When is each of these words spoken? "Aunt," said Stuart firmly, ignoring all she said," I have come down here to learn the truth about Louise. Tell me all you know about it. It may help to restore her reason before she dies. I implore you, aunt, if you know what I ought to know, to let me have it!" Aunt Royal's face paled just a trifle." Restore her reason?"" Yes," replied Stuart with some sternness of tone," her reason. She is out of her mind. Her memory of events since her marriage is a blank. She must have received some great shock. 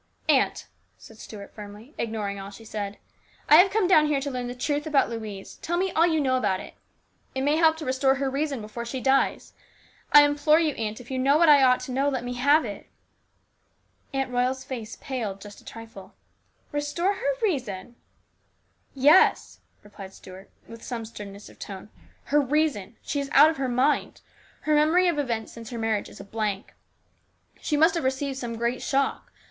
"Aunt," 0.29 0.65
said 0.97 1.19
Stuart 1.19 1.53
firmly, 1.53 1.93
ignoring 1.95 2.39
all 2.39 2.49
she 2.49 2.65
said," 2.65 2.97
I 3.51 3.57
have 3.57 3.69
come 3.71 3.87
down 3.87 4.07
here 4.07 4.19
to 4.21 4.31
learn 4.31 4.47
the 4.47 4.55
truth 4.55 4.87
about 4.87 5.11
Louise. 5.11 5.57
Tell 5.57 5.77
me 5.77 5.91
all 5.91 6.07
you 6.07 6.19
know 6.19 6.37
about 6.37 6.59
it. 6.59 6.73
It 7.35 7.43
may 7.43 7.55
help 7.57 7.77
to 7.77 7.85
restore 7.85 8.15
her 8.15 8.27
reason 8.27 8.61
before 8.61 8.83
she 8.83 8.99
dies. 8.99 9.53
I 10.11 10.23
implore 10.23 10.59
you, 10.59 10.73
aunt, 10.73 10.99
if 10.99 11.11
you 11.11 11.19
know 11.19 11.37
what 11.37 11.49
I 11.49 11.61
ought 11.61 11.79
to 11.81 11.91
know, 11.91 12.05
to 12.05 12.09
let 12.13 12.23
me 12.23 12.33
have 12.33 12.65
it!" 12.65 12.89
Aunt 14.11 14.31
Royal's 14.31 14.63
face 14.63 14.97
paled 14.99 15.39
just 15.39 15.61
a 15.61 15.65
trifle." 15.65 16.15
Restore 16.71 17.13
her 17.13 17.35
reason?"" 17.43 17.95
Yes," 19.11 19.59
replied 19.83 20.15
Stuart 20.15 20.49
with 20.67 20.81
some 20.81 21.05
sternness 21.05 21.47
of 21.47 21.59
tone," 21.59 21.89
her 22.31 22.41
reason. 22.41 22.95
She 23.03 23.19
is 23.19 23.29
out 23.33 23.51
of 23.51 23.57
her 23.57 23.69
mind. 23.69 24.21
Her 24.61 24.73
memory 24.73 25.07
of 25.07 25.19
events 25.19 25.51
since 25.53 25.69
her 25.69 25.77
marriage 25.77 26.09
is 26.09 26.19
a 26.19 26.23
blank. 26.23 26.73
She 27.59 27.77
must 27.77 27.93
have 27.93 28.03
received 28.03 28.39
some 28.39 28.55
great 28.57 28.81
shock. 28.81 29.31